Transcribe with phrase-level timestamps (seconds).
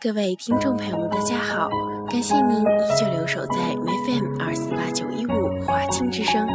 [0.00, 1.68] 各位听众朋友们，大家好！
[2.08, 2.64] 感谢您依
[2.96, 3.74] 旧留守在
[4.06, 6.46] FM 二四八九一五华清之声，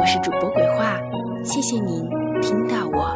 [0.00, 0.98] 我是主播鬼话，
[1.44, 2.08] 谢谢您
[2.40, 3.14] 听到我。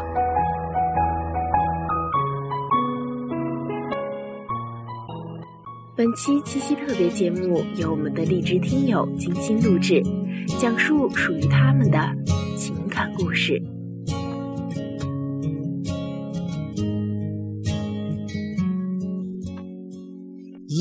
[5.97, 10.03] 本期七夕特别节目由我们的荔枝听友精心录制，
[10.59, 11.99] 讲述属于他们的
[12.59, 13.59] 情感故事。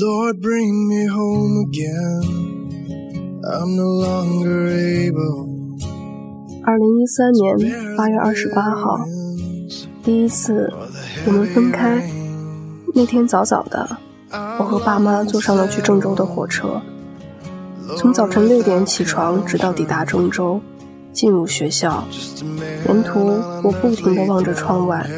[0.02, 2.22] Lord, bring me home again.
[3.44, 5.46] I'm no longer able.
[6.64, 8.98] 二零一三年八月二十八号，
[10.02, 10.72] 第一次
[11.24, 12.02] 我们分开。
[12.92, 13.96] 那天早早的，
[14.58, 16.82] 我和爸妈坐上了去郑州的火车。
[17.96, 20.60] 从早晨六点起床，直到抵达郑州。
[21.12, 22.04] 进入学校，
[22.86, 23.20] 沿途
[23.62, 25.08] 我不停地望着窗外，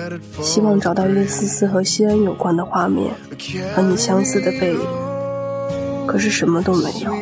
[0.42, 3.14] 希望找到一丝丝和西安有关的画面，
[3.74, 4.80] 和你相似的背影。
[6.06, 7.12] 可是什么都没有，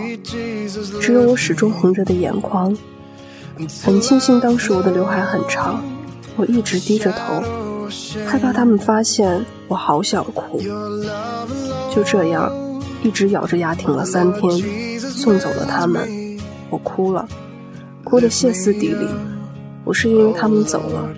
[1.01, 2.77] 只有我始终红着的眼眶。
[3.84, 5.84] 很庆幸当时我的刘海很长，
[6.36, 7.42] 我一直低着头，
[8.27, 10.61] 害怕他们发现我好想哭。
[11.95, 12.51] 就这样，
[13.03, 16.09] 一直咬着牙挺了三天，送走了他们，
[16.70, 17.29] 我哭了。
[18.05, 19.06] 哭得歇斯底里，
[19.84, 21.08] 不是因为他们走了，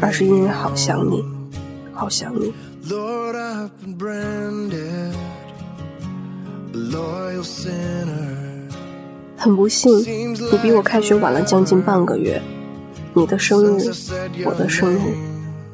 [0.00, 1.24] 而是因为好想你，
[1.92, 2.52] 好想你。
[9.36, 9.98] 很不幸，
[10.52, 12.40] 你比我开学晚了将近半个月。
[13.12, 13.90] 你的生日，
[14.44, 15.00] 我的生日，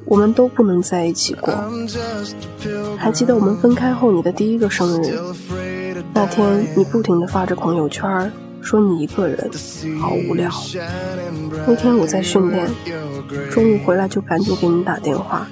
[0.04, 1.52] 我们都不能在一起过。
[2.96, 5.18] 还记得我们分开后你的第一个生日，
[6.14, 8.32] 那天你不停地发着朋友圈。
[8.66, 9.48] 说你一个人
[10.00, 10.50] 好无聊。
[11.68, 12.68] 那天我在训练，
[13.48, 15.46] 中午回来就赶紧给你打电话，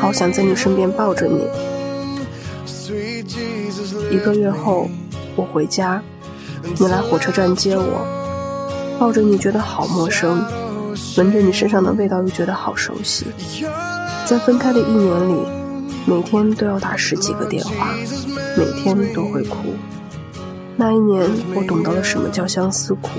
[0.00, 1.46] 好想在你身边抱着你。
[4.10, 4.90] 一个月后，
[5.36, 6.02] 我回家，
[6.80, 8.04] 你来火车站接我，
[8.98, 10.44] 抱着你觉得好陌生，
[11.16, 13.26] 闻着你身上的味道又觉得好熟悉。
[14.26, 15.36] 在分开的一年里，
[16.04, 17.94] 每天都要打十几个电话，
[18.56, 19.56] 每天都会哭。
[20.80, 23.10] 那一年，我懂得了什么叫相思苦。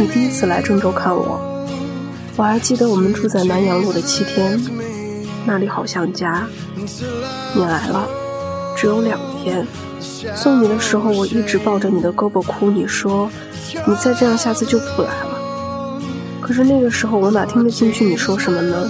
[0.00, 1.40] 你第一次来郑州看我，
[2.36, 4.56] 我还记得我们住在南阳路的七天，
[5.44, 6.46] 那里好像家。
[7.52, 8.08] 你来了，
[8.76, 9.66] 只有两天。
[10.36, 12.70] 送你的时候，我一直抱着你的胳膊哭。
[12.70, 13.28] 你说，
[13.88, 16.00] 你再这样，下次就不来了。
[16.40, 18.88] 可是那个时候，我哪听得进去你说什么呢？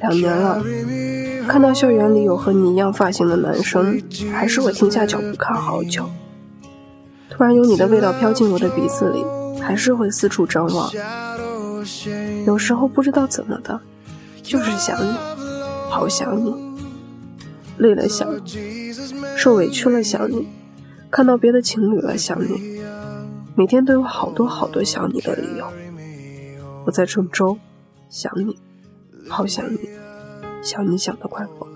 [0.00, 0.62] 两年了。
[1.46, 4.02] 看到校园里有和你一样发型的男生，
[4.32, 6.08] 还是会停下脚步看好久。
[7.30, 9.24] 突然有你的味道飘进我的鼻子里，
[9.60, 10.90] 还是会四处张望。
[12.46, 13.80] 有时候不知道怎么的，
[14.42, 15.14] 就是想你，
[15.88, 16.54] 好想你。
[17.78, 18.92] 累了想你，
[19.36, 20.48] 受委屈了想你，
[21.10, 22.80] 看到别的情侣了想你。
[23.54, 25.66] 每天都有好多好多想你的理由。
[26.86, 27.58] 我在郑州，
[28.08, 28.56] 想你，
[29.28, 29.78] 好想你。
[30.66, 31.75] 想你想的快疯。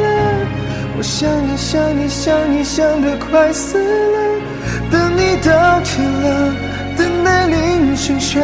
[1.01, 4.19] 我想你想你想你想得快死了，
[4.91, 6.55] 等你到天亮，
[6.95, 8.39] 等待铃声响，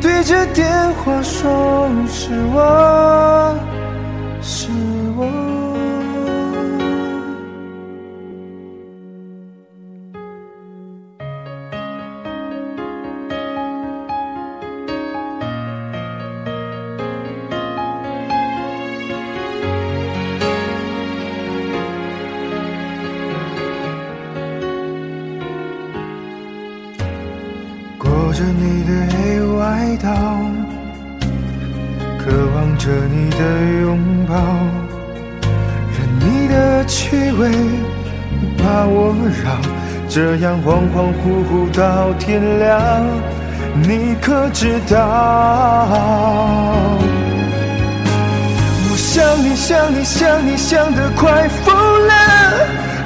[0.00, 3.54] 对着电话说是我，
[4.40, 4.68] 是
[28.42, 30.10] 着你的黑外套，
[32.18, 32.24] 渴
[32.56, 33.38] 望着你的
[33.82, 34.34] 拥抱，
[35.94, 37.48] 任你的气味
[38.58, 39.44] 把我绕，
[40.08, 43.06] 这样恍恍惚惚到天亮，
[43.80, 44.98] 你可知道？
[48.90, 51.72] 我想你想你想你想得快疯
[52.08, 52.12] 了。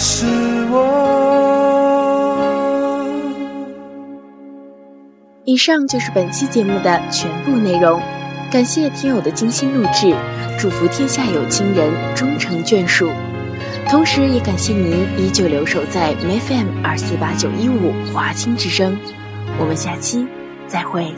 [0.00, 0.24] 是
[0.70, 0.78] 我。
[5.44, 8.00] 以上就是本期节目的全部内容，
[8.48, 10.14] 感谢听友的精心录制，
[10.56, 13.10] 祝福天下有情人终成眷属，
[13.88, 18.96] 同时也感谢您依旧留守在 FM 二四八九一五华清之声，
[19.58, 20.24] 我们下期
[20.68, 21.12] 再会。